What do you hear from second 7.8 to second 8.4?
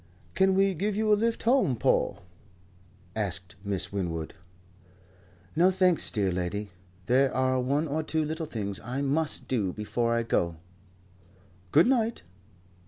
or two